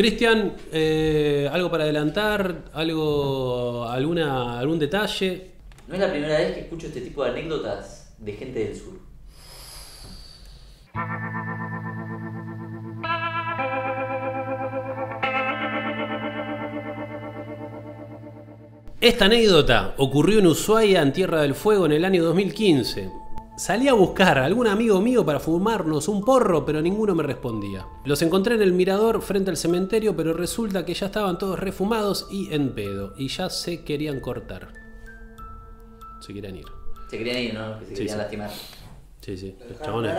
Cristian, 0.00 0.54
eh, 0.72 1.46
algo 1.52 1.70
para 1.70 1.84
adelantar, 1.84 2.70
algo, 2.72 3.84
alguna, 3.86 4.58
algún 4.58 4.78
detalle. 4.78 5.50
No 5.88 5.92
es 5.92 6.00
la 6.00 6.10
primera 6.10 6.38
vez 6.38 6.52
que 6.52 6.60
escucho 6.60 6.86
este 6.86 7.02
tipo 7.02 7.22
de 7.22 7.32
anécdotas 7.32 8.14
de 8.16 8.32
gente 8.32 8.60
del 8.60 8.76
sur. 8.76 8.98
Esta 19.02 19.26
anécdota 19.26 19.94
ocurrió 19.98 20.38
en 20.38 20.46
Ushuaia, 20.46 21.02
en 21.02 21.12
Tierra 21.12 21.42
del 21.42 21.54
Fuego, 21.54 21.84
en 21.84 21.92
el 21.92 22.06
año 22.06 22.24
2015. 22.24 23.10
Salí 23.60 23.88
a 23.88 23.92
buscar 23.92 24.38
a 24.38 24.46
algún 24.46 24.66
amigo 24.66 25.02
mío 25.02 25.22
para 25.26 25.38
fumarnos 25.38 26.08
un 26.08 26.24
porro, 26.24 26.64
pero 26.64 26.80
ninguno 26.80 27.14
me 27.14 27.22
respondía. 27.22 27.86
Los 28.06 28.22
encontré 28.22 28.54
en 28.54 28.62
el 28.62 28.72
mirador 28.72 29.20
frente 29.20 29.50
al 29.50 29.58
cementerio, 29.58 30.16
pero 30.16 30.32
resulta 30.32 30.86
que 30.86 30.94
ya 30.94 31.06
estaban 31.06 31.36
todos 31.36 31.58
refumados 31.58 32.26
y 32.30 32.50
en 32.54 32.74
pedo, 32.74 33.12
y 33.18 33.28
ya 33.28 33.50
se 33.50 33.84
querían 33.84 34.20
cortar. 34.20 34.72
Se 36.20 36.32
querían 36.32 36.56
ir. 36.56 36.64
Se 37.10 37.18
querían 37.18 37.36
ir, 37.36 37.52
¿no? 37.54 37.78
Que 37.80 37.84
se 37.84 37.90
Sí, 37.90 37.94
querían 37.96 38.14
sí. 38.16 38.18
lastimar. 38.22 38.50
Sí, 39.20 39.36
sí, 39.36 39.54
los 39.68 39.78
chabones 39.82 40.16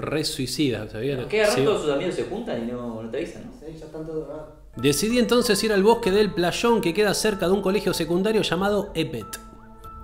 re 0.00 0.24
suicidas, 0.24 0.90
¿sabían? 0.90 1.28
¿Qué 1.28 1.42
agarran 1.42 1.58
Sí. 1.58 1.64
todos 1.64 1.82
sus 1.82 1.90
amigos 1.92 2.14
se 2.16 2.24
juntan 2.24 2.64
y 2.68 2.72
no, 2.72 3.00
no 3.04 3.08
te 3.08 3.18
avisan, 3.18 3.44
no? 3.46 3.52
Sí, 3.52 3.66
ya 3.78 3.86
están 3.86 4.04
todos. 4.04 4.26
Decidí 4.74 5.20
entonces 5.20 5.62
ir 5.62 5.72
al 5.72 5.84
bosque 5.84 6.10
del 6.10 6.34
Playón 6.34 6.80
que 6.80 6.92
queda 6.92 7.14
cerca 7.14 7.46
de 7.46 7.52
un 7.52 7.62
colegio 7.62 7.94
secundario 7.94 8.42
llamado 8.42 8.90
EPET. 8.96 9.26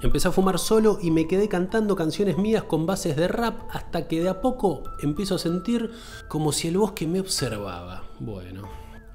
Empecé 0.02 0.28
a 0.28 0.33
fumar 0.33 0.58
solo 0.58 0.98
y 1.00 1.11
me 1.11 1.27
quedé 1.27 1.48
cantando 1.48 1.97
canciones 1.97 2.36
mías 2.36 2.64
con 2.64 2.84
bases 2.84 3.16
de 3.16 3.28
rap 3.28 3.62
hasta 3.70 4.06
que 4.06 4.20
de 4.20 4.28
a 4.28 4.42
poco 4.42 4.84
empiezo 5.00 5.36
a 5.36 5.38
sentir 5.38 5.91
como 6.28 6.53
si 6.53 6.69
el 6.69 6.77
bosque 6.77 7.06
me 7.06 7.19
observaba. 7.19 8.05
Bueno, 8.20 8.69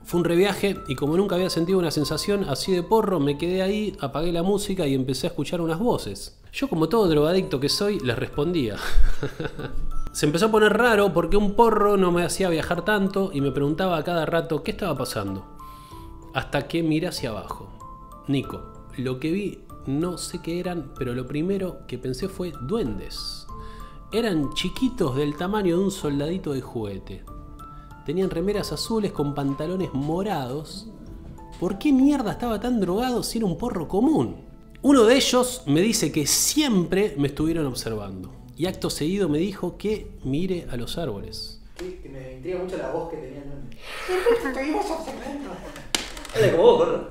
fue 0.03 0.19
un 0.19 0.25
reviaje 0.25 0.77
y 0.87 0.95
como 0.95 1.15
nunca 1.15 1.35
había 1.35 1.51
sentido 1.51 1.77
una 1.77 1.91
sensación 1.91 2.45
así 2.49 2.71
de 2.71 2.81
porro, 2.81 3.19
me 3.19 3.37
quedé 3.37 3.61
ahí, 3.61 3.95
apagué 3.99 4.31
la 4.31 4.41
música 4.41 4.87
y 4.87 4.95
empecé 4.95 5.27
a 5.27 5.29
escuchar 5.29 5.61
unas 5.61 5.77
voces. 5.77 6.41
Yo 6.51 6.67
como 6.67 6.89
todo 6.89 7.07
drogadicto 7.07 7.59
que 7.59 7.69
soy, 7.69 7.99
les 7.99 8.17
respondía. 8.17 8.77
Se 10.11 10.25
empezó 10.25 10.47
a 10.47 10.51
poner 10.51 10.73
raro 10.73 11.13
porque 11.13 11.37
un 11.37 11.53
porro 11.53 11.95
no 11.95 12.11
me 12.11 12.25
hacía 12.25 12.49
viajar 12.49 12.83
tanto 12.83 13.29
y 13.31 13.39
me 13.39 13.51
preguntaba 13.51 13.97
a 13.97 14.03
cada 14.03 14.25
rato 14.25 14.63
qué 14.63 14.71
estaba 14.71 14.97
pasando. 14.97 15.45
Hasta 16.33 16.67
que 16.67 16.81
miré 16.81 17.07
hacia 17.07 17.29
abajo. 17.29 17.69
Nico, 18.27 18.61
lo 18.97 19.19
que 19.19 19.31
vi 19.31 19.59
no 19.85 20.17
sé 20.17 20.41
qué 20.41 20.59
eran, 20.59 20.91
pero 20.97 21.13
lo 21.13 21.25
primero 21.27 21.85
que 21.87 21.97
pensé 21.97 22.27
fue 22.27 22.53
duendes. 22.67 23.47
Eran 24.11 24.53
chiquitos 24.53 25.15
del 25.15 25.35
tamaño 25.37 25.77
de 25.77 25.83
un 25.83 25.91
soldadito 25.91 26.53
de 26.53 26.61
juguete. 26.61 27.23
Tenían 28.05 28.29
remeras 28.29 28.71
azules 28.71 29.11
con 29.11 29.33
pantalones 29.33 29.93
morados. 29.93 30.87
¿Por 31.59 31.77
qué 31.77 31.93
mierda 31.93 32.31
estaba 32.33 32.59
tan 32.59 32.79
drogado 32.79 33.23
si 33.23 33.37
era 33.37 33.47
un 33.47 33.57
porro 33.57 33.87
común? 33.87 34.37
Uno 34.81 35.03
de 35.03 35.15
ellos 35.15 35.63
me 35.67 35.81
dice 35.81 36.11
que 36.11 36.25
siempre 36.25 37.15
me 37.17 37.27
estuvieron 37.27 37.65
observando. 37.67 38.33
Y 38.57 38.65
acto 38.65 38.89
seguido 38.89 39.29
me 39.29 39.37
dijo 39.37 39.77
que 39.77 40.11
mire 40.23 40.67
a 40.71 40.75
los 40.75 40.97
árboles. 40.97 41.61
Que, 41.77 42.01
que 42.01 42.09
me 42.09 42.33
intriga 42.33 42.59
mucho 42.59 42.77
la 42.77 42.91
voz 42.91 43.09
que 43.09 43.17
tenía. 43.17 43.43
Habla 46.33 46.51
como 46.51 46.63
vos, 46.63 46.77
corro. 46.77 47.09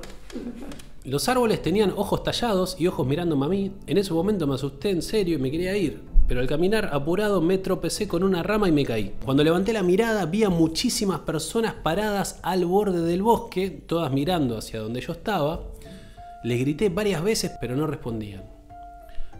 Los 1.03 1.27
árboles 1.29 1.63
tenían 1.63 1.95
ojos 1.97 2.21
tallados 2.21 2.75
y 2.77 2.85
ojos 2.85 3.07
mirándome 3.07 3.47
a 3.47 3.49
mí. 3.49 3.71
En 3.87 3.97
ese 3.97 4.13
momento 4.13 4.45
me 4.45 4.53
asusté 4.53 4.91
en 4.91 5.01
serio 5.01 5.35
y 5.35 5.41
me 5.41 5.49
quería 5.49 5.75
ir. 5.75 6.03
Pero 6.27 6.41
al 6.41 6.47
caminar 6.47 6.91
apurado 6.93 7.41
me 7.41 7.57
tropecé 7.57 8.07
con 8.07 8.23
una 8.23 8.43
rama 8.43 8.69
y 8.69 8.71
me 8.71 8.85
caí. 8.85 9.15
Cuando 9.25 9.43
levanté 9.43 9.73
la 9.73 9.81
mirada 9.81 10.27
vi 10.27 10.43
a 10.43 10.51
muchísimas 10.51 11.21
personas 11.21 11.73
paradas 11.73 12.39
al 12.43 12.65
borde 12.65 13.01
del 13.01 13.23
bosque, 13.23 13.71
todas 13.71 14.11
mirando 14.11 14.59
hacia 14.59 14.79
donde 14.79 15.01
yo 15.01 15.13
estaba. 15.13 15.63
Les 16.43 16.59
grité 16.59 16.89
varias 16.89 17.23
veces 17.23 17.51
pero 17.59 17.75
no 17.75 17.87
respondían. 17.87 18.43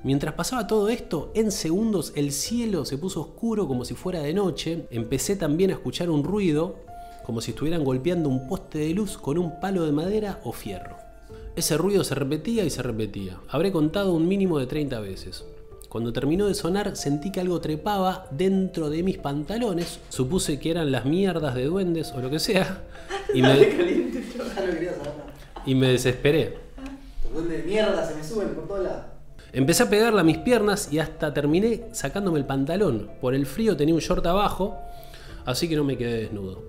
Mientras 0.03 0.33
pasaba 0.33 0.65
todo 0.65 0.89
esto, 0.89 1.31
en 1.35 1.51
segundos 1.51 2.11
el 2.15 2.31
cielo 2.31 2.85
se 2.85 2.97
puso 2.97 3.21
oscuro 3.21 3.67
como 3.67 3.85
si 3.85 3.93
fuera 3.93 4.21
de 4.21 4.33
noche. 4.33 4.87
Empecé 4.89 5.35
también 5.35 5.69
a 5.69 5.73
escuchar 5.73 6.09
un 6.09 6.23
ruido, 6.23 6.79
como 7.23 7.39
si 7.39 7.51
estuvieran 7.51 7.83
golpeando 7.83 8.29
un 8.29 8.47
poste 8.47 8.79
de 8.79 8.95
luz 8.95 9.15
con 9.19 9.37
un 9.37 9.59
palo 9.59 9.85
de 9.85 9.91
madera 9.91 10.39
o 10.43 10.53
fierro. 10.53 11.10
Ese 11.53 11.77
ruido 11.77 12.05
se 12.05 12.15
repetía 12.15 12.63
y 12.63 12.69
se 12.69 12.81
repetía. 12.81 13.37
Habré 13.49 13.73
contado 13.73 14.13
un 14.13 14.27
mínimo 14.27 14.57
de 14.57 14.67
30 14.67 15.01
veces. 15.01 15.43
Cuando 15.89 16.13
terminó 16.13 16.47
de 16.47 16.53
sonar 16.53 16.95
sentí 16.95 17.29
que 17.29 17.41
algo 17.41 17.59
trepaba 17.59 18.25
dentro 18.31 18.89
de 18.89 19.03
mis 19.03 19.17
pantalones. 19.17 19.99
Supuse 20.07 20.59
que 20.59 20.71
eran 20.71 20.93
las 20.93 21.03
mierdas 21.03 21.53
de 21.53 21.65
duendes 21.65 22.13
o 22.13 22.21
lo 22.21 22.29
que 22.29 22.39
sea. 22.39 22.83
Y 23.33 23.41
me, 23.41 23.55
y 25.65 25.73
desesperé. 25.73 26.57
Duendes 27.33 27.59
de 27.59 27.63
mierda 27.63 28.05
se 28.05 28.15
me 28.15 28.23
suben 28.23 28.55
por 28.55 28.67
todos 28.67 28.83
lados. 28.83 29.05
Empecé 29.53 29.83
a 29.83 29.89
pegarle 29.89 30.19
a 30.19 30.23
mis 30.23 30.39
piernas 30.39 30.91
y 30.91 30.99
hasta 30.99 31.33
terminé 31.33 31.85
sacándome 31.93 32.39
el 32.39 32.45
pantalón. 32.45 33.09
Por 33.21 33.35
el 33.35 33.45
frío 33.45 33.77
tenía 33.77 33.95
un 33.95 34.01
short 34.01 34.25
abajo, 34.25 34.77
así 35.45 35.69
que 35.69 35.77
no 35.77 35.85
me 35.85 35.97
quedé 35.97 36.23
desnudo. 36.23 36.63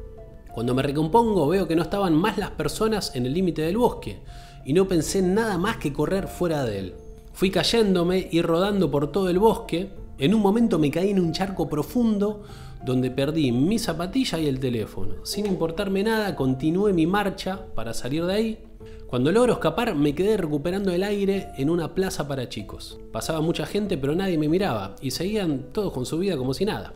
Cuando 0.53 0.75
me 0.75 0.83
recompongo 0.83 1.49
veo 1.49 1.67
que 1.67 1.75
no 1.75 1.83
estaban 1.83 2.15
más 2.15 2.39
las 2.39 2.51
personas 2.51 3.17
en 3.17 3.27
el 3.27 3.33
límite 3.33 3.63
del 3.63 3.77
bosque 3.77 4.21
y 4.65 4.73
no 4.73 4.89
pensé 4.89 5.21
en 5.21 5.35
nada 5.35 5.59
más 5.59 5.77
que 5.77 5.93
correr 5.93 6.29
fuera 6.29 6.65
de 6.65 6.79
él. 6.79 6.95
Fui 7.33 7.51
cayéndome 7.51 8.29
y 8.31 8.43
rodando 8.43 8.91
por 8.91 9.11
todo 9.11 9.29
el 9.29 9.39
bosque. 9.39 9.91
En 10.19 10.35
un 10.35 10.41
momento 10.41 10.79
me 10.79 10.91
caí 10.91 11.11
en 11.11 11.21
un 11.21 11.33
charco 11.33 11.69
profundo 11.69 12.43
donde 12.85 13.11
perdí 13.11 13.53
mi 13.53 13.79
zapatilla 13.79 14.39
y 14.39 14.47
el 14.47 14.61
teléfono. 14.61 15.25
Sin 15.25 15.47
importarme 15.47 16.03
nada, 16.03 16.37
continué 16.37 16.93
mi 16.93 17.07
marcha 17.07 17.67
para 17.75 17.95
salir 17.95 18.25
de 18.27 18.35
ahí. 18.35 18.59
Cuando 19.07 19.31
logro 19.31 19.53
escapar, 19.53 19.95
me 19.95 20.15
quedé 20.15 20.37
recuperando 20.37 20.91
el 20.91 21.03
aire 21.03 21.49
en 21.59 21.71
una 21.71 21.95
plaza 21.95 22.27
para 22.27 22.49
chicos. 22.49 22.99
Pasaba 23.13 23.41
mucha 23.41 23.67
gente, 23.67 23.99
pero 23.99 24.15
nadie 24.15 24.39
me 24.39 24.49
miraba 24.49 24.97
y 25.03 25.11
seguían 25.11 25.67
todos 25.73 25.93
con 25.93 26.07
su 26.07 26.19
vida 26.19 26.37
como 26.37 26.55
si 26.55 26.65
nada. 26.65 26.95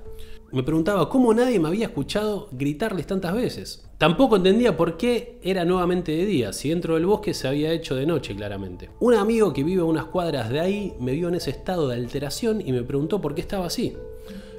Me 0.56 0.62
preguntaba 0.62 1.10
cómo 1.10 1.34
nadie 1.34 1.60
me 1.60 1.68
había 1.68 1.84
escuchado 1.84 2.48
gritarles 2.50 3.06
tantas 3.06 3.34
veces. 3.34 3.84
Tampoco 3.98 4.36
entendía 4.36 4.74
por 4.74 4.96
qué 4.96 5.38
era 5.42 5.66
nuevamente 5.66 6.12
de 6.12 6.24
día, 6.24 6.54
si 6.54 6.70
dentro 6.70 6.94
del 6.94 7.04
bosque 7.04 7.34
se 7.34 7.46
había 7.46 7.72
hecho 7.72 7.94
de 7.94 8.06
noche 8.06 8.34
claramente. 8.34 8.88
Un 9.00 9.12
amigo 9.12 9.52
que 9.52 9.62
vive 9.62 9.82
a 9.82 9.84
unas 9.84 10.06
cuadras 10.06 10.48
de 10.48 10.60
ahí 10.60 10.94
me 10.98 11.12
vio 11.12 11.28
en 11.28 11.34
ese 11.34 11.50
estado 11.50 11.88
de 11.88 11.96
alteración 11.96 12.62
y 12.66 12.72
me 12.72 12.84
preguntó 12.84 13.20
por 13.20 13.34
qué 13.34 13.42
estaba 13.42 13.66
así. 13.66 13.98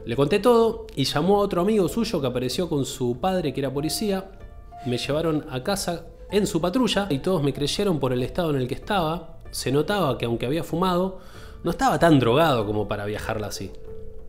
Le 0.06 0.16
conté 0.16 0.38
todo 0.38 0.86
y 0.96 1.06
llamó 1.06 1.38
a 1.38 1.40
otro 1.40 1.62
amigo 1.62 1.88
suyo 1.88 2.22
que 2.22 2.28
apareció 2.28 2.70
con 2.70 2.86
su 2.86 3.18
padre 3.20 3.52
que 3.52 3.62
era 3.62 3.74
policía. 3.74 4.30
Me 4.86 5.00
llevaron 5.00 5.48
a 5.50 5.64
casa 5.64 6.06
en 6.30 6.46
su 6.46 6.62
patrulla 6.62 7.08
y 7.10 7.18
todos 7.18 7.42
me 7.42 7.54
creyeron 7.54 8.00
por 8.00 8.14
el 8.14 8.22
estado 8.22 8.52
en 8.52 8.58
el 8.58 8.68
que 8.68 8.76
estaba. 8.76 9.40
Se 9.50 9.72
notaba 9.72 10.20
que 10.20 10.26
aunque 10.26 10.46
había 10.46 10.64
fumado, 10.64 11.18
no 11.64 11.72
estaba 11.72 11.98
tan 11.98 12.20
drogado 12.20 12.68
como 12.68 12.88
para 12.88 13.06
viajarla 13.06 13.48
así. 13.48 13.72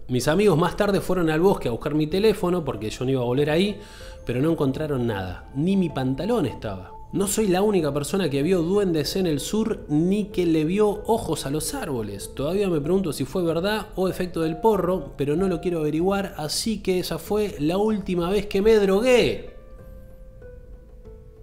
Mis 0.09 0.27
amigos 0.27 0.57
más 0.57 0.75
tarde 0.75 1.03
fueron 1.03 1.29
al 1.29 1.41
bosque 1.41 1.69
a 1.69 1.73
buscar 1.73 1.95
mi 1.95 2.07
teléfono 2.07 2.65
porque 2.65 2.89
yo 2.89 3.05
no 3.05 3.11
iba 3.11 3.21
a 3.21 3.27
volver 3.27 3.51
ahí, 3.51 3.79
pero 4.25 4.41
no 4.41 4.51
encontraron 4.51 5.07
nada, 5.07 5.51
ni 5.55 5.77
mi 5.77 5.91
pantalón 5.91 6.47
estaba. 6.47 6.93
No 7.13 7.27
soy 7.27 7.49
la 7.49 7.61
única 7.61 7.93
persona 7.93 8.31
que 8.31 8.43
vio 8.43 8.63
duendes 8.63 9.17
en 9.17 9.27
el 9.27 9.39
sur 9.39 9.85
ni 9.91 10.27
que 10.27 10.47
le 10.47 10.65
vio 10.65 11.03
ojos 11.07 11.45
a 11.45 11.51
los 11.51 11.75
árboles. 11.75 12.33
Todavía 12.35 12.71
me 12.71 12.81
pregunto 12.81 13.13
si 13.13 13.27
fue 13.27 13.43
verdad 13.43 13.89
o 13.97 14.09
efecto 14.09 14.41
del 14.41 14.57
porro, 14.57 15.13
pero 15.19 15.37
no 15.37 15.47
lo 15.47 15.61
quiero 15.61 15.81
averiguar, 15.81 16.33
así 16.39 16.83
que 16.83 17.01
esa 17.01 17.19
fue 17.19 17.57
la 17.61 17.77
última 17.77 18.31
vez 18.31 18.47
que 18.47 18.63
me 18.63 18.77
drogué. 18.77 19.57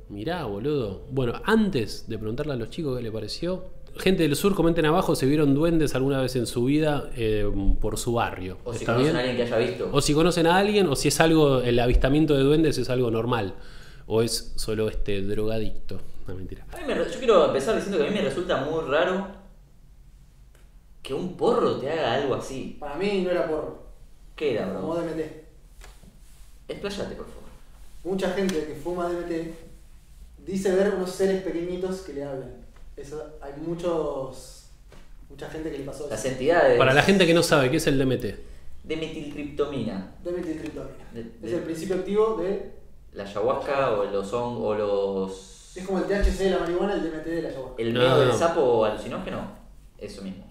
Mirá, 0.09 0.43
boludo. 0.45 1.03
Bueno, 1.11 1.33
antes 1.43 2.09
de 2.09 2.17
preguntarle 2.17 2.53
a 2.53 2.57
los 2.57 2.71
chicos 2.71 2.97
qué 2.97 3.03
le 3.03 3.11
pareció, 3.11 3.65
gente 3.97 4.23
del 4.23 4.35
sur, 4.35 4.55
comenten 4.55 4.85
abajo 4.85 5.15
si 5.15 5.25
vieron 5.25 5.53
duendes 5.55 5.95
alguna 5.95 6.21
vez 6.21 6.35
en 6.35 6.45
su 6.47 6.65
vida 6.65 7.09
eh, 7.15 7.49
por 7.79 7.97
su 7.97 8.13
barrio. 8.13 8.57
O 8.63 8.73
si 8.73 8.79
¿Está 8.79 8.93
conocen 8.93 9.13
bien? 9.13 9.15
a 9.15 9.19
alguien 9.29 9.37
que 9.37 9.43
haya 9.53 9.57
visto. 9.69 9.89
O 9.91 10.01
si 10.01 10.13
conocen 10.13 10.47
a 10.47 10.57
alguien, 10.57 10.87
o 10.87 10.95
si 10.95 11.07
es 11.07 11.19
algo, 11.19 11.61
el 11.61 11.79
avistamiento 11.79 12.35
de 12.35 12.43
duendes 12.43 12.77
es 12.77 12.89
algo 12.89 13.09
normal. 13.11 13.55
O 14.07 14.21
es 14.21 14.53
solo 14.55 14.89
este 14.89 15.21
drogadicto. 15.21 15.99
No, 16.27 16.35
mentira. 16.35 16.65
A 16.73 16.77
mí 16.77 16.83
me 16.87 16.95
re- 16.95 17.11
yo 17.11 17.17
quiero 17.19 17.45
empezar 17.47 17.75
diciendo 17.75 17.97
que 17.99 18.05
a 18.05 18.09
mí 18.09 18.15
me 18.15 18.21
resulta 18.23 18.57
muy 18.65 18.83
raro 18.89 19.27
que 21.01 21.13
un 21.13 21.37
porro 21.37 21.77
te 21.77 21.89
haga 21.91 22.15
algo 22.15 22.35
así. 22.35 22.77
Para 22.79 22.95
mí 22.95 23.21
no 23.23 23.31
era 23.31 23.47
porro. 23.47 23.83
¿Qué 24.35 24.53
era, 24.55 24.73
Como 24.73 24.93
bro? 24.93 25.01
DMT. 25.03 25.21
Expláyate, 26.67 27.15
por 27.15 27.25
favor. 27.27 27.43
mucha 28.03 28.31
gente 28.31 28.65
que 28.65 28.75
fuma 28.75 29.07
DMT 29.07 29.53
dice 30.45 30.75
ver 30.75 30.95
unos 30.95 31.11
seres 31.11 31.41
pequeñitos 31.43 32.01
que 32.01 32.13
le 32.13 32.23
hablan. 32.23 32.64
Eso, 32.97 33.37
hay 33.41 33.53
muchos, 33.61 34.67
mucha 35.29 35.49
gente 35.49 35.71
que 35.71 35.79
le 35.79 35.83
pasó 35.83 36.07
Las 36.09 36.19
eso. 36.23 36.33
entidades. 36.33 36.77
Para 36.77 36.93
la 36.93 37.03
gente 37.03 37.25
que 37.27 37.33
no 37.33 37.43
sabe 37.43 37.69
qué 37.69 37.77
es 37.77 37.87
el 37.87 37.97
DMT. 37.99 38.23
De 38.83 38.95
metilcriptomina. 38.97 40.15
DMT-triptomina. 40.23 41.11
De- 41.13 41.47
Es 41.47 41.53
el 41.53 41.61
principio 41.61 41.95
activo 41.95 42.37
de... 42.37 42.73
La 43.13 43.23
ayahuasca 43.23 43.91
o 43.93 44.03
los 44.05 44.29
hong 44.31 44.61
o 44.61 44.75
los. 44.75 45.71
Es 45.77 45.85
como 45.85 45.99
el 45.99 46.03
THC 46.05 46.37
de 46.37 46.49
la 46.51 46.59
marihuana, 46.59 46.95
el 46.95 47.01
DMT 47.03 47.25
de 47.25 47.41
la 47.43 47.49
ayahuasca. 47.49 47.81
El 47.81 47.93
No, 47.93 47.99
medio 48.01 48.17
del 48.19 48.27
no. 48.27 48.37
sapo 48.37 48.83
alucinógeno. 48.85 49.39
Eso 49.97 50.21
mismo. 50.21 50.45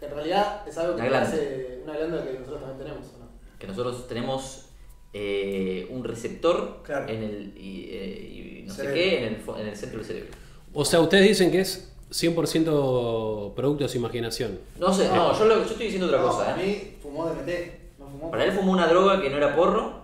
Que 0.00 0.06
en 0.06 0.14
realidad 0.14 0.66
es 0.68 0.76
algo 0.78 0.96
que 0.96 1.02
Una 1.06 1.22
hace 1.22 1.80
una 1.84 1.96
glándula 1.96 2.24
que 2.24 2.32
nosotros 2.40 2.60
también 2.60 2.78
tenemos, 2.78 3.06
¿o 3.14 3.18
no? 3.20 3.28
Que 3.56 3.66
nosotros 3.68 4.08
tenemos 4.08 4.64
eh, 5.12 5.86
un 5.90 6.02
receptor 6.02 6.82
Claro. 6.84 7.08
en 7.08 7.22
el. 7.22 7.54
Y, 7.56 7.88
eh, 7.92 8.58
y 8.62 8.62
no 8.66 8.74
sé 8.74 8.92
qué, 8.92 9.18
en 9.18 9.34
el, 9.34 9.60
en 9.60 9.68
el 9.68 9.76
centro 9.76 9.98
del 9.98 10.06
cerebro. 10.06 10.30
O 10.74 10.84
sea, 10.84 11.00
ustedes 11.00 11.28
dicen 11.28 11.50
que 11.50 11.60
es 11.60 11.88
100% 12.10 13.54
producto 13.54 13.84
de 13.84 13.88
su 13.88 13.98
imaginación. 13.98 14.58
No 14.78 14.92
sé, 14.92 15.08
no, 15.08 15.36
yo, 15.38 15.44
lo- 15.44 15.56
yo 15.58 15.62
estoy 15.70 15.84
diciendo 15.86 16.06
otra 16.06 16.20
No, 16.20 16.28
cosa. 16.28 16.44
Para 16.46 16.62
¿eh? 16.62 16.66
mí 16.66 16.96
fumó 17.02 17.26
DMT, 17.26 17.98
no 17.98 18.06
fumó. 18.06 18.30
Para 18.30 18.44
él 18.44 18.52
fumó 18.52 18.72
una 18.72 18.86
droga 18.86 19.20
que 19.20 19.30
no 19.30 19.36
era 19.36 19.54
porro. 19.56 20.00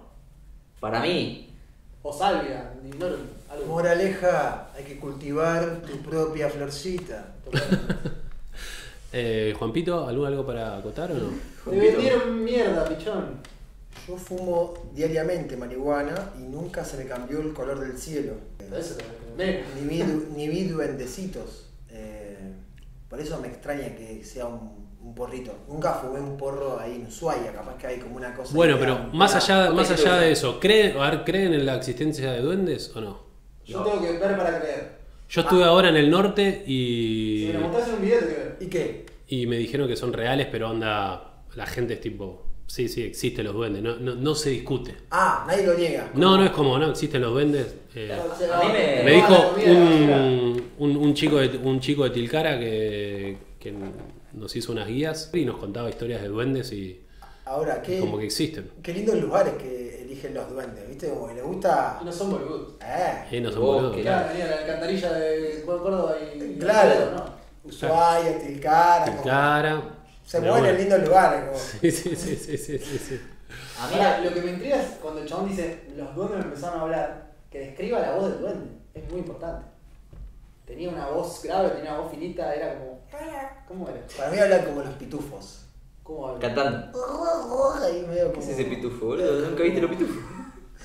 Para 0.81 1.01
mí, 1.01 1.51
O 2.03 2.13
salvia, 2.13 2.73
ignoro 2.87 3.17
algo. 3.51 3.67
Moraleja, 3.67 4.69
hay 4.77 4.85
que 4.85 4.99
cultivar 4.99 5.83
tu 5.83 5.97
propia 5.99 6.49
florcita. 6.49 7.35
Eh, 9.11 9.55
Juanpito, 9.59 10.07
¿algún 10.07 10.27
algo 10.27 10.45
para 10.45 10.77
acotar 10.77 11.11
o 11.13 11.15
no? 11.15 11.31
Te 11.65 11.79
vendieron 11.79 12.45
mierda, 12.45 12.85
pichón. 12.87 13.37
Yo 14.07 14.17
fumo 14.19 14.75
diariamente 14.95 15.57
marihuana 15.57 16.33
y 16.39 16.43
nunca 16.43 16.85
se 16.85 16.99
me 16.99 17.07
cambió 17.07 17.41
el 17.41 17.55
color 17.55 17.81
del 17.81 17.97
cielo. 17.97 18.35
Eso. 18.77 18.97
Ni 19.37 19.87
vi, 19.89 20.03
ni 20.37 20.49
vi 20.49 20.65
duendecitos. 20.65 21.71
Eh, 21.91 22.37
por 23.09 23.21
eso 23.21 23.41
me 23.41 23.49
extraña 23.49 23.95
que 23.95 24.25
sea 24.25 24.47
un, 24.47 24.89
un 25.03 25.15
porrito. 25.15 25.55
Nunca 25.69 25.95
fumé 25.95 26.21
un 26.21 26.37
porro 26.37 26.79
ahí 26.81 26.97
en 26.97 27.07
Ushuaia, 27.07 27.53
capaz 27.53 27.77
que 27.79 27.87
hay 27.87 27.99
como 27.99 28.17
una 28.17 28.35
cosa. 28.35 28.53
Bueno, 28.55 28.77
pero 28.79 28.95
da- 28.97 29.11
más 29.13 29.35
allá, 29.35 29.71
ok, 29.71 29.77
más 29.77 29.91
allá 29.91 30.17
de 30.17 30.33
eso, 30.33 30.59
¿creen, 30.61 30.97
a 30.99 31.11
ver, 31.11 31.25
¿creen 31.25 31.55
en 31.55 31.65
la 31.67 31.77
existencia 31.77 32.33
de 32.33 32.41
duendes 32.41 32.93
o 32.95 33.01
no? 33.01 33.23
Yo 33.65 33.79
No. 33.81 33.85
tengo 33.91 34.03
que 34.03 34.19
ver 34.19 34.37
para 34.37 34.61
creer. 34.61 34.99
Yo 35.29 35.43
estuve 35.43 35.65
Ah. 35.65 35.69
ahora 35.69 35.91
en 35.91 35.97
el 35.97 36.11
norte 36.11 36.63
Si 36.67 37.45
y, 37.45 37.47
me 37.49 37.53
lo 37.55 37.61
mostrás 37.69 37.89
en 37.89 37.95
un 37.95 38.03
video, 38.03 38.19
te. 38.21 38.65
¿Y 38.65 38.69
qué? 38.69 39.07
y 39.31 39.47
me 39.47 39.57
dijeron 39.59 39.87
que 39.89 39.95
son 39.97 40.13
reales, 40.15 40.49
pero 40.51 40.71
onda, 40.71 41.43
la 41.55 41.67
gente 41.67 41.95
es 41.95 42.01
tipo, 42.01 42.47
sí, 42.69 42.89
sí, 42.89 43.03
existen 43.03 43.45
los 43.47 43.55
duendes, 43.55 43.83
no, 43.83 43.97
no, 43.97 44.15
no 44.15 44.35
se 44.37 44.51
discute. 44.51 44.95
Ah, 45.11 45.45
nadie 45.49 45.67
lo 45.67 45.75
niega. 45.75 46.11
No, 46.15 46.37
no 46.37 46.45
es 46.45 46.51
como, 46.53 46.79
no, 46.79 46.91
existen 46.91 47.21
los 47.23 47.33
duendes. 47.33 47.75
eh, 47.97 48.13
A 48.53 48.63
mí 48.65 48.73
me- 48.73 49.11
dijo 49.13 49.55
un, 49.67 50.63
un, 50.79 50.97
un 50.97 51.15
chico 51.15 51.39
de, 51.39 51.59
un 51.59 51.81
chico 51.81 52.05
de 52.05 52.11
Tilcara 52.11 52.59
que, 52.61 53.37
que 53.59 53.75
nos 54.35 54.55
hizo 54.55 54.71
unas 54.73 54.87
guías 54.87 55.31
y 55.35 55.45
nos 55.45 55.57
contaba 55.57 55.89
historias 55.91 56.23
de 56.23 56.29
duendes 56.29 56.71
y 56.73 57.03
Ahora, 57.47 57.81
qué, 57.81 57.99
como 58.01 58.19
que 58.19 58.27
existen. 58.27 58.71
qué 58.83 58.93
lindos 58.93 59.17
lugares 59.19 59.55
que 59.55 60.03
eligen 60.03 60.35
los 60.35 60.51
duendes, 60.51 60.87
¿viste? 60.87 61.09
Como 61.09 61.29
que 61.29 61.35
les 61.35 61.43
gusta. 61.45 61.99
Y 62.03 62.05
no 62.05 62.13
son 62.13 62.31
boludos. 62.33 62.75
Eh, 62.83 63.25
Eh, 63.33 63.41
no 63.41 63.51
son 63.51 63.63
boludos. 63.63 63.97
Claro, 63.97 64.29
venía 64.29 64.47
la 64.51 64.57
alcantarilla 64.59 65.13
de 65.15 65.63
Córdoba 65.65 66.15
y. 66.37 66.59
Claro. 66.59 67.11
¿no? 67.17 67.25
Ushuaia, 67.65 68.39
Tilcara. 68.39 69.07
como- 69.07 69.23
Tilcara. 69.23 69.83
Se 70.29 70.41
pero 70.41 70.53
mueven 70.53 70.71
en 70.75 70.81
lindos 70.83 71.03
lugares. 71.09 71.45
Como... 71.47 71.59
Sí, 71.59 71.91
sí, 71.91 72.15
sí, 72.17 72.37
sí, 72.37 72.59
sí, 72.59 72.79
sí, 72.79 72.99
sí. 72.99 73.21
a 73.81 73.89
mí 73.89 73.95
Ahora, 73.95 74.21
lo 74.21 74.35
que 74.35 74.43
me 74.43 74.51
intriga 74.53 74.77
es 74.77 74.89
cuando 75.01 75.23
el 75.23 75.27
chabón 75.27 75.49
dice, 75.49 75.85
los 75.97 76.15
duendes 76.15 76.39
me 76.41 76.45
empezaron 76.45 76.81
a 76.81 76.83
hablar, 76.83 77.33
que 77.51 77.61
describa 77.61 77.99
la 78.01 78.13
voz 78.15 78.31
del 78.31 78.41
duende. 78.41 78.67
Es 78.93 79.11
muy 79.11 79.21
importante. 79.21 79.65
Tenía 80.67 80.91
una 80.91 81.07
voz 81.09 81.43
grave, 81.43 81.71
tenía 81.71 81.93
una 81.93 82.01
voz 82.03 82.11
finita, 82.11 82.55
era 82.55 82.79
como. 82.79 83.01
¿Cómo 83.67 83.89
era? 83.89 84.01
Para 84.19 84.31
mí 84.31 84.39
hablan 84.39 84.65
como 84.67 84.83
los 84.83 84.95
pitufos. 84.97 85.65
¿Cómo 86.03 86.39
cantando. 86.39 86.93
Ahí 87.83 88.05
medio 88.07 88.27
¿Qué 88.27 88.33
como... 88.33 88.43
es 88.43 88.49
ese 88.51 88.65
pitufo, 88.67 89.07
boludo? 89.07 89.49
¿Nunca 89.49 89.63
viste 89.63 89.81
los 89.81 89.91
pitufos? 89.91 90.17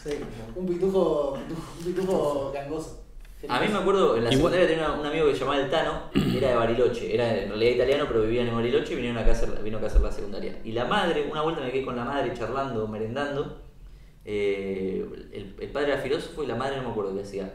Sí, 0.03 0.19
Un 0.55 0.65
pitufo, 0.65 1.35
pitufo- 1.35 1.79
un 1.79 1.85
pitufo 1.85 2.51
gangoso. 2.53 3.02
A 3.49 3.59
mí 3.59 3.67
me 3.67 3.77
acuerdo, 3.79 4.15
en 4.17 4.23
la 4.23 4.29
Igual- 4.31 4.51
secundaria 4.53 4.67
tenía 4.67 4.91
un 4.91 5.05
amigo 5.05 5.25
que 5.27 5.33
se 5.33 5.39
llamaba 5.41 5.59
El 5.61 5.69
Tano, 5.69 6.03
era 6.37 6.49
de 6.49 6.55
Bariloche, 6.55 7.13
era 7.13 7.37
en 7.43 7.49
realidad 7.49 7.71
italiano, 7.75 8.05
pero 8.07 8.21
vivía 8.21 8.41
en 8.43 8.55
Bariloche 8.55 8.93
y 8.93 8.95
vinieron 8.95 9.17
acá 9.17 9.29
a 9.31 9.33
hacer, 9.33 9.49
vino 9.63 9.77
acá 9.77 9.87
a 9.87 9.89
hacer 9.89 10.01
la 10.01 10.11
secundaria. 10.11 10.57
Y 10.63 10.71
la 10.71 10.85
madre, 10.85 11.27
una 11.29 11.41
vuelta 11.41 11.61
me 11.61 11.71
quedé 11.71 11.83
con 11.83 11.95
la 11.95 12.05
madre 12.05 12.33
charlando, 12.33 12.87
merendando. 12.87 13.59
eh, 14.25 15.05
el, 15.33 15.55
el 15.59 15.69
padre 15.69 15.91
era 15.93 16.01
filósofo 16.01 16.43
y 16.43 16.47
la 16.47 16.55
madre 16.55 16.77
no 16.77 16.83
me 16.83 16.89
acuerdo 16.91 17.13
qué 17.15 17.21
hacía. 17.23 17.53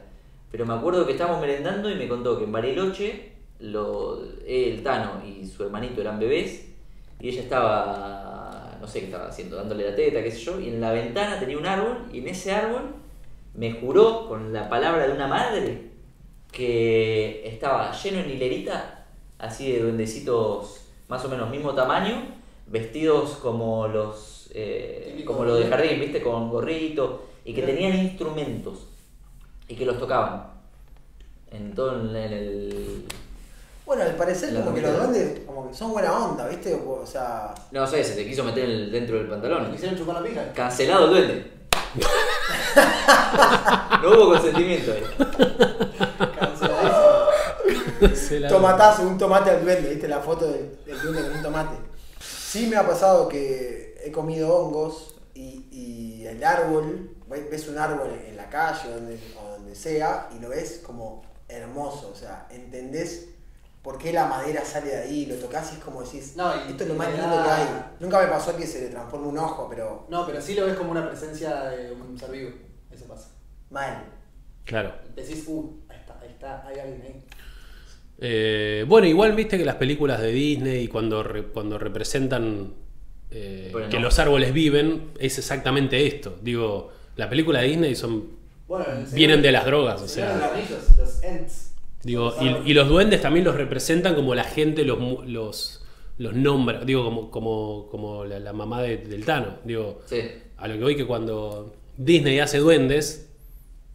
Pero 0.50 0.66
me 0.66 0.74
acuerdo 0.74 1.06
que 1.06 1.12
estábamos 1.12 1.40
merendando 1.40 1.90
y 1.90 1.94
me 1.94 2.08
contó 2.08 2.36
que 2.38 2.44
en 2.44 2.52
Bariloche 2.52 3.32
lo, 3.60 4.22
el 4.46 4.82
Tano 4.82 5.22
y 5.26 5.46
su 5.46 5.62
hermanito 5.64 6.00
eran 6.00 6.18
bebés 6.20 6.68
y 7.20 7.28
ella 7.28 7.42
estaba, 7.42 8.76
no 8.80 8.86
sé 8.86 9.00
qué 9.00 9.06
estaba 9.06 9.28
haciendo, 9.28 9.56
dándole 9.56 9.88
la 9.90 9.96
teta, 9.96 10.22
qué 10.22 10.30
sé 10.30 10.38
yo, 10.40 10.60
y 10.60 10.68
en 10.68 10.80
la 10.80 10.92
ventana 10.92 11.38
tenía 11.40 11.58
un 11.58 11.66
árbol 11.66 12.04
y 12.12 12.18
en 12.18 12.28
ese 12.28 12.52
árbol 12.52 12.94
me 13.58 13.72
juró 13.72 14.28
con 14.28 14.52
la 14.52 14.68
palabra 14.68 15.06
de 15.08 15.12
una 15.12 15.26
madre 15.26 15.90
que 16.52 17.42
estaba 17.44 17.92
lleno 17.92 18.20
en 18.20 18.30
hilerita, 18.30 19.04
así 19.38 19.72
de 19.72 19.80
duendecitos 19.82 20.80
más 21.08 21.24
o 21.24 21.28
menos 21.28 21.50
mismo 21.50 21.74
tamaño, 21.74 22.22
vestidos 22.68 23.32
como 23.42 23.88
los 23.88 24.48
eh, 24.54 25.22
como 25.26 25.44
los 25.44 25.58
de 25.58 25.66
jardín, 25.66 25.98
viste, 26.00 26.22
con 26.22 26.50
gorrito, 26.50 27.26
y 27.44 27.52
que 27.52 27.62
tenían 27.62 27.96
instrumentos 27.98 28.86
y 29.66 29.74
que 29.74 29.84
los 29.84 29.98
tocaban 29.98 30.44
en 31.50 31.74
todo 31.74 32.00
en 32.00 32.14
el 32.16 33.04
Bueno, 33.84 34.02
al 34.04 34.14
parecer 34.16 34.54
como 34.54 34.72
que 34.74 34.82
los 34.82 34.96
duendes 34.96 35.40
como 35.46 35.68
que 35.68 35.74
son 35.74 35.92
buena 35.92 36.12
onda, 36.16 36.46
¿viste? 36.46 36.74
O 36.74 37.04
sea... 37.04 37.52
no 37.72 37.86
sé, 37.86 38.04
se 38.04 38.14
te 38.14 38.24
quiso 38.26 38.44
meter 38.44 38.64
en 38.64 38.70
el- 38.70 38.90
dentro 38.92 39.16
del 39.18 39.26
pantalón. 39.26 39.72
quisieron 39.72 39.98
chupar 39.98 40.22
la 40.22 40.28
pija. 40.28 40.52
Cancelado 40.54 41.06
el 41.06 41.10
duende. 41.10 41.57
no 44.02 44.08
hubo 44.10 44.26
consentimiento 44.32 44.92
ahí. 44.92 45.02
Tomatazo, 48.48 49.02
un 49.02 49.18
tomate 49.18 49.50
al 49.50 49.62
duende, 49.64 49.90
¿viste? 49.90 50.08
La 50.08 50.20
foto 50.20 50.50
del, 50.50 50.78
del 50.84 51.00
duende 51.00 51.22
con 51.22 51.32
un 51.36 51.42
tomate. 51.42 51.76
Sí 52.20 52.66
me 52.66 52.76
ha 52.76 52.86
pasado 52.86 53.28
que 53.28 54.00
he 54.04 54.12
comido 54.12 54.54
hongos 54.54 55.14
y, 55.34 55.66
y 55.70 56.26
el 56.26 56.42
árbol, 56.44 57.10
ve- 57.26 57.48
ves 57.50 57.68
un 57.68 57.78
árbol 57.78 58.10
en 58.26 58.36
la 58.36 58.48
calle 58.48 58.90
donde, 58.90 59.18
o 59.42 59.50
donde 59.52 59.74
sea 59.74 60.28
y 60.36 60.40
lo 60.40 60.50
ves 60.50 60.80
como 60.84 61.22
hermoso, 61.48 62.10
o 62.12 62.16
sea, 62.16 62.46
entendés 62.50 63.28
por 63.82 63.96
qué 63.98 64.12
la 64.12 64.26
madera 64.26 64.64
sale 64.64 64.88
de 64.90 64.96
ahí, 65.02 65.26
lo 65.26 65.36
tocas 65.36 65.72
y 65.72 65.76
es 65.76 65.82
como 65.84 66.02
decís, 66.02 66.34
No, 66.36 66.52
y- 66.66 66.70
esto 66.70 66.82
es 66.82 66.88
lo 66.88 66.94
más 66.94 67.08
lindo 67.08 67.26
da- 67.28 67.44
que 67.44 67.50
hay. 67.50 67.66
Nunca 68.00 68.20
me 68.20 68.26
pasó 68.26 68.56
que 68.56 68.66
se 68.66 68.80
le 68.82 68.88
transforme 68.88 69.28
un 69.28 69.38
ojo, 69.38 69.66
pero 69.70 70.06
No, 70.10 70.26
pero 70.26 70.40
sí 70.42 70.54
lo 70.54 70.66
ves 70.66 70.76
como 70.76 70.90
una 70.90 71.08
presencia 71.08 71.60
de 71.70 71.92
un 71.92 72.18
ser 72.18 72.30
vivo. 72.30 72.50
Eso 72.90 73.06
pasa. 73.06 73.28
mal. 73.70 74.04
Claro. 74.64 74.92
Decís, 75.14 75.44
uh, 75.46 75.78
ahí 75.88 75.98
está, 75.98 76.18
ahí 76.20 76.28
está, 76.30 76.66
hay 76.66 76.78
alguien 76.78 77.02
ahí. 77.02 77.22
Eh, 78.20 78.84
bueno, 78.88 79.06
igual 79.06 79.32
viste 79.34 79.56
que 79.58 79.64
las 79.64 79.76
películas 79.76 80.20
de 80.20 80.32
Disney 80.32 80.88
cuando, 80.88 81.22
re- 81.22 81.44
cuando 81.44 81.78
representan 81.78 82.74
eh, 83.30 83.68
Bueno, 83.72 83.88
que 83.90 83.96
no. 83.98 84.04
los 84.04 84.18
árboles 84.18 84.52
viven, 84.52 85.12
es 85.20 85.38
exactamente 85.38 86.06
esto. 86.06 86.36
Digo, 86.42 86.90
la 87.16 87.28
película 87.28 87.60
de 87.60 87.68
Disney 87.68 87.94
son 87.94 88.30
Bueno, 88.66 88.86
vienen 89.12 89.40
de 89.42 89.52
las 89.52 89.64
drogas, 89.66 90.00
o 90.02 90.08
sea. 90.08 90.34
los 90.36 90.50
anillos, 90.52 90.96
los 90.98 91.22
Ents. 91.22 91.67
Digo, 92.02 92.34
y, 92.64 92.72
los 92.74 92.88
duendes 92.88 93.20
también 93.20 93.44
los 93.44 93.56
representan 93.56 94.14
como 94.14 94.34
la 94.34 94.44
gente 94.44 94.84
los 94.84 94.98
mu- 94.98 95.22
los, 95.24 95.84
los 96.18 96.32
nombra, 96.34 96.84
digo, 96.84 97.04
como, 97.04 97.30
como, 97.30 97.88
como 97.90 98.24
la, 98.24 98.38
la 98.38 98.52
mamá 98.52 98.82
de- 98.82 98.98
del 98.98 99.24
Tano. 99.24 99.56
Digo, 99.64 100.00
Sí. 100.06 100.20
a 100.56 100.68
lo 100.68 100.74
que 100.74 100.80
voy 100.82 100.96
que 100.96 101.06
cuando 101.06 101.74
Disney 101.96 102.38
hace 102.38 102.58
duendes, 102.58 103.28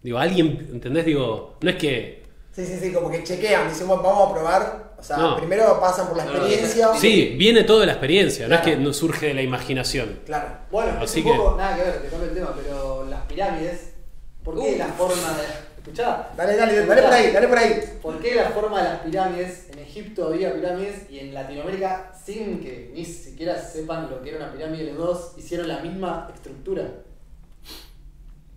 digo, 0.02 0.18
alguien, 0.20 0.70
¿entendés? 0.74 1.06
Digo, 1.06 1.56
no 1.62 1.70
es 1.70 1.76
que 1.78 2.24
Sí, 2.52 2.64
sí, 2.68 2.78
sí, 2.80 2.92
como 2.94 3.10
que 3.10 3.24
chequean, 3.24 3.68
dicen, 3.68 3.88
"Bueno, 3.88 4.04
vamos 4.04 4.30
a 4.30 4.34
probar. 4.34 4.94
O 5.00 5.02
sea, 5.04 5.18
No. 5.18 5.38
primero 5.38 5.80
pasan 5.82 6.08
por 6.08 6.16
la 6.18 6.24
No, 6.26 6.34
no, 6.34 6.38
experiencia. 6.46 6.94
Sí, 6.96 7.34
viene 7.36 7.64
todo 7.64 7.80
de 7.80 7.88
la 7.88 7.94
experiencia, 7.94 8.48
no 8.48 8.54
es 8.56 8.62
que 8.62 8.78
no 8.78 8.94
surge 8.94 9.28
de 9.28 9.34
la 9.34 9.42
imaginación. 9.42 10.20
Claro. 10.26 10.50
Bueno, 10.72 10.92
Así 11.02 11.22
es 11.22 11.26
un 11.26 11.32
que- 11.32 11.38
poco, 11.38 11.58
nada 11.58 11.76
que 11.76 11.82
ver, 11.82 12.02
te 12.04 12.08
cambio 12.10 12.30
el 12.30 12.36
tema, 12.36 12.54
pero 12.56 13.06
las 13.10 13.22
pirámides, 13.24 13.94
¿por 14.44 14.54
qué 14.56 14.76
Uh. 14.76 14.78
la 14.78 14.88
forma 14.90 15.16
de. 15.16 15.73
Escuchá. 15.84 16.30
Dale, 16.38 16.56
dale, 16.56 16.86
dale 16.86 17.02
por 17.04 17.12
ahí, 17.14 17.32
dale 17.34 17.48
por 17.50 17.58
ahí. 17.58 17.82
¿Por 18.02 18.20
qué 18.22 18.36
la 18.36 18.50
forma 18.52 18.78
de 18.82 18.90
las 18.90 19.00
pirámides? 19.02 19.68
En 19.74 19.80
Egipto 19.80 20.28
había 20.28 20.54
pirámides 20.54 21.10
y 21.12 21.20
en 21.20 21.34
Latinoamérica, 21.34 22.14
sin 22.26 22.62
que 22.62 22.92
ni 22.94 23.04
siquiera 23.04 23.62
sepan 23.62 24.10
lo 24.10 24.22
que 24.22 24.30
era 24.30 24.38
una 24.46 24.54
pirámide, 24.54 24.86
los 24.94 24.98
dos 24.98 25.34
hicieron 25.38 25.68
la 25.68 25.80
misma 25.82 26.32
estructura. 26.34 26.84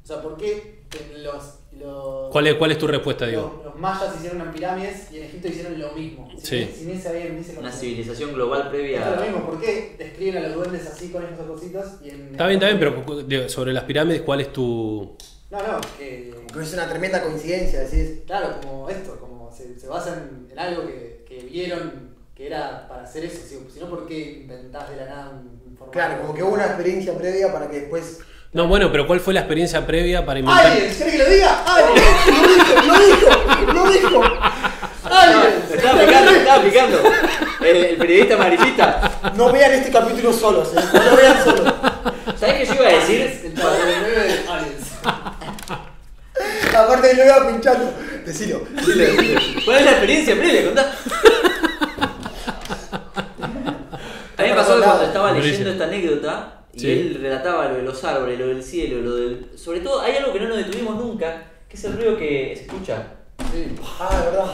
O 0.04 0.06
sea, 0.06 0.22
¿por 0.22 0.36
qué 0.36 0.84
en 1.00 1.24
los. 1.24 1.58
los 1.72 2.30
¿Cuál 2.30 2.46
es, 2.46 2.54
cuál 2.54 2.70
es 2.70 2.78
tu 2.78 2.86
respuesta, 2.86 3.26
digo? 3.26 3.54
los, 3.56 3.72
los 3.72 3.80
mayas 3.80 4.14
hicieron 4.16 4.40
unas 4.40 4.54
pirámides 4.54 5.10
y 5.10 5.16
en 5.18 5.24
Egipto 5.24 5.48
hicieron 5.48 5.80
lo 5.80 5.90
mismo? 5.92 6.30
Sin, 6.30 6.40
Sí. 6.40 6.70
sin 6.78 6.90
ese 6.90 7.38
ese 7.40 7.58
Una 7.58 7.72
civilización 7.72 8.32
global 8.34 8.60
Esto 8.66 8.76
es 8.76 8.94
lo 8.94 9.02
previa. 9.16 9.20
mismo, 9.32 9.46
¿por 9.50 9.60
qué 9.60 9.96
describen 9.98 10.44
a 10.44 10.46
los 10.46 10.54
duendes 10.54 10.86
así 10.86 11.10
con 11.10 11.24
esos 11.24 11.44
cositos? 11.44 11.86
Y 12.04 12.10
en 12.10 12.28
Está 12.30 12.46
bien, 12.46 12.62
está 12.62 12.72
bien, 12.72 12.78
pero 12.78 13.22
digo, 13.24 13.48
sobre 13.48 13.72
las 13.72 13.82
pirámides, 13.82 14.22
¿cuál 14.22 14.40
es 14.42 14.52
tu, 14.52 15.16
No, 15.50 15.58
no, 15.62 15.80
que. 15.98 16.34
Que 16.52 16.60
es 16.62 16.72
una 16.72 16.88
tremenda 16.88 17.22
coincidencia, 17.22 17.80
decís. 17.80 18.20
Claro, 18.26 18.56
como 18.60 18.88
esto, 18.90 19.18
como 19.20 19.52
se, 19.56 19.78
se 19.78 19.86
basan 19.86 20.48
en 20.50 20.58
algo 20.58 20.86
que, 20.86 21.24
que 21.28 21.44
vieron 21.44 22.16
que 22.34 22.46
era 22.48 22.86
para 22.88 23.02
hacer 23.04 23.24
eso. 23.24 23.38
Si, 23.48 23.56
si 23.72 23.80
no, 23.80 23.88
¿por 23.88 24.06
qué 24.06 24.40
inventás 24.42 24.90
de 24.90 24.96
la 24.96 25.04
nada 25.06 25.30
un, 25.30 25.60
un 25.70 25.76
formato? 25.76 25.92
Claro, 25.92 26.20
como 26.22 26.34
que 26.34 26.42
hubo 26.42 26.52
una 26.54 26.66
experiencia 26.66 27.16
previa 27.16 27.52
para 27.52 27.70
que 27.70 27.80
después. 27.80 28.18
No, 28.52 28.66
bueno, 28.68 28.90
pero 28.90 29.06
¿cuál 29.06 29.20
fue 29.20 29.34
la 29.34 29.40
experiencia 29.40 29.86
previa 29.86 30.24
para 30.24 30.40
inventar? 30.40 30.66
¡Aliens! 30.66 30.96
¿Querés 30.96 31.12
que 31.12 31.18
lo 31.18 31.28
diga? 31.30 31.64
¡Aliens! 31.64 32.26
¡Lo 32.26 32.48
dijo! 32.48 32.74
¡Lo 32.86 32.98
dijo! 33.06 33.72
¡Lo 33.72 33.90
dijo! 33.90 34.22
¡Aliens! 35.04 35.70
me 35.70 35.76
estaba 35.76 35.98
aplicando, 36.00 36.30
me 36.32 36.38
estaba 36.38 36.58
aplicando. 36.58 36.98
El, 37.60 37.76
el 37.76 37.96
periodista 37.96 38.34
amarillista. 38.34 39.32
No 39.36 39.52
vean 39.52 39.72
este 39.72 39.90
capítulo 39.90 40.32
solos, 40.32 40.72
¿eh? 40.76 40.80
No 40.92 41.02
lo 41.10 41.16
vean 41.16 41.44
solos. 41.44 41.74
¿Sabés 42.38 42.54
qué 42.56 42.66
yo 42.66 42.74
iba 42.74 42.88
a 42.88 42.92
decir? 42.92 43.40
El 43.44 43.52
49 43.52 44.10
de 44.12 44.48
Aliens. 44.48 44.86
Iba 47.36 47.48
pinchando. 47.52 47.92
Decilo. 48.24 48.60
¿Cuál 49.64 49.78
es 49.78 49.84
la 49.84 49.90
experiencia 49.92 50.36
previa? 50.36 50.64
Contá. 50.66 50.92
A 54.36 54.42
mí 54.42 54.48
me 54.50 54.54
pasó 54.54 54.76
que 54.76 54.82
cuando 54.84 55.04
estaba 55.04 55.32
leyendo 55.32 55.70
esta 55.70 55.84
anécdota 55.84 56.64
y 56.72 56.80
Sí. 56.80 56.90
él 56.90 57.18
relataba 57.22 57.68
lo 57.68 57.76
de 57.76 57.82
los 57.82 58.04
árboles, 58.04 58.38
lo 58.38 58.48
del 58.48 58.62
cielo, 58.62 59.00
lo 59.00 59.16
del. 59.16 59.50
Sobre 59.58 59.80
todo, 59.80 60.02
hay 60.02 60.16
algo 60.16 60.32
que 60.32 60.40
no 60.40 60.48
nos 60.48 60.58
detuvimos 60.58 60.96
nunca, 60.96 61.50
que 61.68 61.76
es 61.76 61.84
el 61.84 61.94
ruido 61.94 62.18
que 62.18 62.52
se 62.54 62.62
escucha. 62.66 63.14
Sí. 63.52 63.66
Ah, 63.98 64.18
de 64.20 64.30
verdad. 64.30 64.50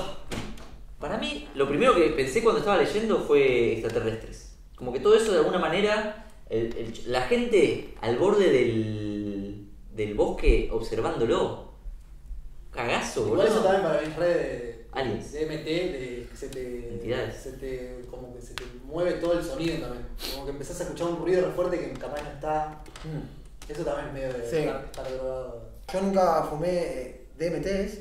Para 1.00 1.18
mí, 1.18 1.48
lo 1.56 1.68
primero 1.68 1.94
que 1.96 2.02
pensé 2.10 2.42
cuando 2.42 2.60
estaba 2.60 2.78
leyendo 2.80 3.18
fue 3.26 3.72
extraterrestres. 3.72 4.56
Como 4.76 4.92
que 4.92 5.00
todo 5.00 5.16
eso 5.16 5.32
de 5.32 5.38
alguna 5.38 5.58
manera, 5.58 6.26
el- 6.48 6.76
el- 6.76 6.94
la 7.06 7.22
gente 7.22 7.94
al 8.00 8.16
borde 8.18 8.50
del, 8.52 9.66
del 9.92 10.14
bosque 10.14 10.68
observándolo. 10.72 11.71
Cagazo, 12.72 13.26
Igual 13.26 13.46
eso 13.46 13.60
también 13.62 13.82
para 13.82 14.00
mí 14.00 14.06
es 14.08 14.16
re 14.16 14.28
de, 14.28 14.86
Aliens. 14.92 15.32
de 15.32 15.46
MT, 15.46 15.64
de 15.64 16.28
que 16.30 16.36
se 16.36 16.48
te, 16.48 16.88
Entidades. 16.94 17.36
se 17.36 17.52
te, 17.52 18.00
como 18.10 18.34
que 18.34 18.40
se 18.40 18.54
te 18.54 18.64
mueve 18.84 19.12
todo 19.14 19.34
el 19.38 19.44
sonido 19.44 19.78
también. 19.86 20.06
Como 20.32 20.44
que 20.46 20.50
empezás 20.52 20.80
a 20.80 20.84
escuchar 20.84 21.08
un 21.08 21.18
ruido 21.18 21.46
re 21.46 21.52
fuerte 21.52 21.78
que 21.78 21.92
capaz 21.92 22.22
no 22.22 22.30
está. 22.30 22.80
Eso 23.68 23.84
también 23.84 24.08
es 24.08 24.12
medio 24.14 24.32
de 24.42 24.50
Sí. 24.50 24.56
estar, 24.56 24.84
estar 24.86 25.12
drogado. 25.12 25.68
Yo 25.92 26.00
nunca 26.00 26.42
fumé 26.44 26.68
eh, 26.70 27.26
DMTs, 27.38 27.98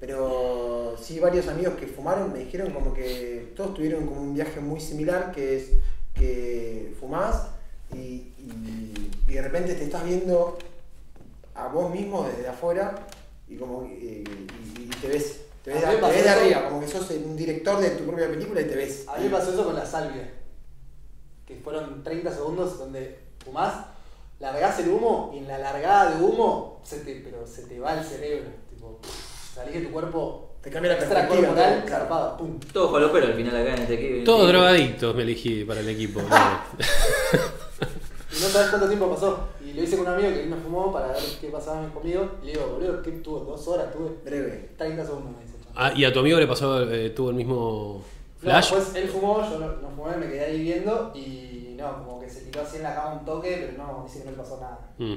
pero 0.00 0.96
sí 1.00 1.18
varios 1.18 1.48
amigos 1.48 1.74
que 1.74 1.86
fumaron 1.88 2.32
me 2.32 2.38
dijeron 2.40 2.70
como 2.72 2.94
que 2.94 3.52
todos 3.56 3.74
tuvieron 3.74 4.06
como 4.06 4.20
un 4.22 4.34
viaje 4.34 4.60
muy 4.60 4.80
similar, 4.80 5.32
que 5.32 5.56
es 5.56 5.70
que 6.14 6.94
fumás 7.00 7.48
y, 7.92 7.96
y- 8.38 9.10
y 9.26 9.32
de 9.32 9.42
repente 9.42 9.74
te 9.74 9.84
estás 9.84 10.04
viendo 10.04 10.56
a 11.54 11.68
vos 11.68 11.90
mismo 11.92 12.24
desde 12.28 12.48
afuera 12.48 12.94
y 13.48 13.56
como 13.56 13.84
y, 13.84 14.24
y- 14.24 14.24
y 14.82 14.86
te 15.00 15.08
ves, 15.08 15.40
te 15.64 15.72
ves, 15.72 15.82
te 15.82 16.22
de 16.22 16.28
arriba, 16.28 16.68
como 16.68 16.80
que 16.80 16.88
sos 16.88 17.10
un 17.10 17.36
director 17.36 17.80
de 17.80 17.90
tu 17.90 18.04
propia 18.04 18.28
película 18.28 18.60
y 18.60 18.64
te 18.64 18.76
ves. 18.76 19.06
A 19.08 19.16
mí 19.18 19.24
me 19.24 19.30
pasó 19.30 19.52
eso 19.52 19.64
con 19.64 19.74
la 19.74 19.86
salvia. 19.86 20.34
Que 21.46 21.56
fueron 21.56 22.02
30 22.04 22.30
segundos 22.32 22.78
donde 22.78 23.18
fumás, 23.44 23.86
largás 24.38 24.78
el 24.80 24.88
humo 24.90 25.30
y 25.34 25.38
en 25.38 25.48
la 25.48 25.58
largada 25.58 26.14
de 26.14 26.22
humo 26.22 26.80
se 26.84 27.00
te, 27.00 27.16
pero 27.24 27.46
se 27.46 27.62
te 27.62 27.80
va 27.80 27.98
el 27.98 28.04
cerebro. 28.04 28.50
Tipo, 28.70 28.98
salís 29.54 29.74
de 29.74 29.80
tu 29.82 29.90
cuerpo 29.90 30.56
Te 30.62 30.70
cambia 30.70 30.92
la 30.92 30.98
extra 30.98 31.20
perspectiva, 31.20 31.48
corporal, 31.48 31.84
claro. 31.86 32.00
zarpado. 32.04 32.36
Pum. 32.36 32.60
Todo 32.72 33.12
pero 33.12 33.26
al 33.28 33.34
final 33.34 33.56
acá 33.56 33.74
en 33.74 33.82
este 33.82 33.94
equipo. 33.94 34.24
Todos 34.24 34.48
drogadictos 34.48 35.14
me 35.14 35.22
elegí 35.22 35.64
para 35.64 35.80
el 35.80 35.88
equipo. 35.88 36.20
Y 38.30 38.40
no 38.42 38.48
sabes 38.48 38.68
cuánto 38.68 38.86
tiempo 38.88 39.10
pasó. 39.10 39.48
Lo 39.78 39.84
hice 39.84 39.96
con 39.96 40.06
un 40.08 40.12
amigo 40.14 40.30
que 40.34 40.42
vino 40.42 40.56
a 40.56 40.58
fumó 40.58 40.92
para 40.92 41.06
ver 41.08 41.22
qué 41.40 41.48
pasaba 41.48 41.88
conmigo. 41.90 42.32
Y 42.42 42.46
le 42.46 42.52
digo, 42.52 42.66
boludo, 42.68 43.02
¿qué 43.02 43.12
tuvo? 43.12 43.40
¿Dos 43.40 43.68
horas? 43.68 43.92
Tuve 43.92 44.10
Breve. 44.24 44.70
30 44.76 45.04
segundos, 45.04 45.32
me 45.36 45.42
dice. 45.44 45.54
Ah, 45.76 45.92
y 45.94 46.04
a 46.04 46.12
tu 46.12 46.18
amigo 46.18 46.38
le 46.40 46.46
pasó, 46.48 46.82
eh, 46.90 47.10
tuvo 47.10 47.30
el 47.30 47.36
mismo 47.36 48.02
No, 48.02 48.40
flash. 48.40 48.72
después 48.74 48.94
él 48.96 49.08
fumó, 49.08 49.40
yo 49.48 49.58
no, 49.60 49.66
no 49.76 49.90
fumé, 49.90 50.16
me 50.16 50.26
quedé 50.26 50.44
ahí 50.46 50.60
viendo 50.62 51.12
y 51.14 51.74
no, 51.78 52.04
como 52.04 52.20
que 52.20 52.28
se 52.28 52.40
tiró 52.40 52.62
así 52.62 52.78
en 52.78 52.82
la 52.82 52.94
cama 52.96 53.20
un 53.20 53.24
toque, 53.24 53.68
pero 53.70 53.78
no, 53.84 54.02
dice 54.04 54.18
que 54.18 54.24
no 54.24 54.30
le 54.32 54.36
pasó 54.36 54.58
nada. 54.60 54.80
Mm. 54.98 55.14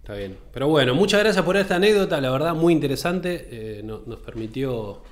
Está 0.00 0.14
bien. 0.14 0.38
Pero 0.52 0.68
bueno, 0.68 0.94
muchas 0.94 1.20
gracias 1.20 1.44
por 1.44 1.58
esta 1.58 1.74
anécdota, 1.76 2.18
la 2.22 2.30
verdad 2.30 2.54
muy 2.54 2.72
interesante. 2.72 3.48
eh, 3.50 3.82
no- 3.84 4.00
nos 4.06 4.20
permitió 4.20 5.02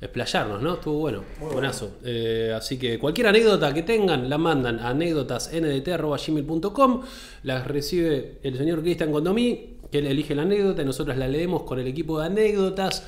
explayarnos, 0.00 0.62
¿no? 0.62 0.74
Estuvo 0.74 0.98
bueno, 0.98 1.24
buenazo. 1.40 1.96
Eh, 2.04 2.52
así 2.56 2.78
que 2.78 2.96
cualquier 2.98 3.26
anécdota 3.28 3.72
que 3.74 3.82
tengan, 3.82 4.30
la 4.30 4.38
mandan 4.38 4.78
a 4.78 4.90
anécdotasndt.gmail.com, 4.90 7.02
las 7.42 7.66
recibe 7.66 8.38
el 8.42 8.56
señor 8.56 8.82
Cristian 8.82 9.10
Condomí, 9.10 9.78
que 9.90 9.98
él 9.98 10.06
elige 10.06 10.34
la 10.34 10.42
anécdota 10.42 10.82
y 10.82 10.84
nosotros 10.84 11.16
la 11.16 11.26
leemos 11.26 11.62
con 11.64 11.78
el 11.78 11.86
equipo 11.86 12.20
de 12.20 12.26
anécdotas. 12.26 13.06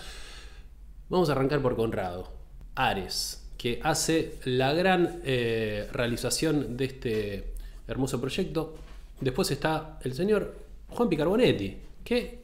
Vamos 1.08 1.28
a 1.28 1.32
arrancar 1.32 1.60
por 1.62 1.76
Conrado, 1.76 2.32
Ares, 2.74 3.46
que 3.56 3.80
hace 3.82 4.36
la 4.44 4.72
gran 4.72 5.20
eh, 5.24 5.88
realización 5.92 6.76
de 6.76 6.84
este 6.86 7.54
hermoso 7.86 8.20
proyecto. 8.20 8.74
Después 9.20 9.50
está 9.50 9.98
el 10.02 10.14
señor 10.14 10.56
Juan 10.88 11.08
Picarbonetti, 11.08 11.76
que 12.02 12.40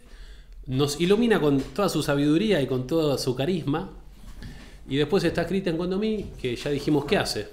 nos 0.67 1.01
ilumina 1.01 1.41
con 1.41 1.61
toda 1.61 1.89
su 1.89 2.03
sabiduría 2.03 2.61
y 2.61 2.67
con 2.67 2.87
todo 2.87 3.17
su 3.19 3.35
carisma. 3.35 3.91
Y 4.89 4.97
después 4.97 5.25
está 5.25 5.47
Cristian 5.47 5.77
Condomí, 5.77 6.31
que 6.41 6.55
ya 6.55 6.71
dijimos 6.71 7.05
qué 7.05 7.17
hace. 7.17 7.49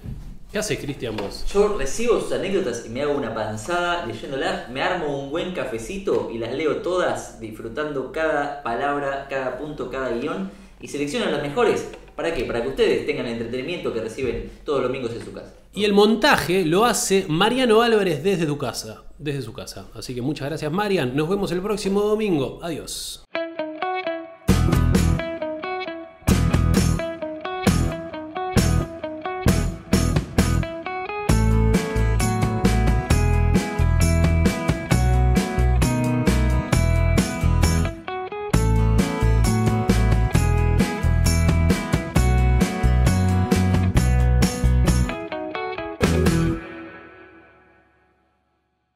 ¿Qué 0.52 0.60
hace 0.60 0.78
Cristian 0.78 1.18
vos? 1.18 1.46
Yo 1.52 1.76
recibo 1.80 2.22
sus 2.22 2.32
anécdotas 2.32 2.86
y 2.86 2.90
me 2.90 3.02
hago 3.02 3.14
una 3.14 3.34
panzada 3.34 4.06
leyéndolas, 4.06 4.70
me 4.70 4.84
armo 4.84 5.24
un 5.24 5.32
buen 5.32 5.52
cafecito 5.52 6.30
y 6.32 6.38
las 6.38 6.54
leo 6.54 6.78
todas, 6.84 7.40
disfrutando 7.40 8.12
cada 8.12 8.62
palabra, 8.62 9.26
cada 9.32 9.58
punto, 9.58 9.90
cada 9.90 10.12
guion 10.12 10.52
y 10.80 10.88
selecciono 10.88 11.32
las 11.32 11.42
mejores. 11.42 11.90
¿Para 12.16 12.36
qué? 12.36 12.44
Para 12.44 12.62
que 12.62 12.70
ustedes 12.70 13.08
tengan 13.08 13.26
el 13.26 13.32
entretenimiento 13.34 13.92
que 13.92 14.02
reciben 14.02 14.52
todos 14.64 14.82
los 14.82 14.90
domingos 14.90 15.12
en 15.14 15.26
su 15.26 15.34
casa. 15.34 15.56
Y 15.74 15.86
el 15.86 15.94
montaje 15.94 16.66
lo 16.66 16.86
hace 16.86 17.26
Mariano 17.28 17.82
Álvarez 17.82 18.24
desde 18.24 18.46
tu 18.46 18.60
casa, 18.60 19.06
desde 19.18 19.42
su 19.42 19.54
casa. 19.54 19.88
Así 19.96 20.14
que 20.14 20.22
muchas 20.22 20.50
gracias 20.50 20.72
Marian, 20.72 21.16
nos 21.16 21.28
vemos 21.28 21.52
el 21.52 21.62
próximo 21.62 22.02
domingo. 22.02 22.60
Adiós. 22.62 23.24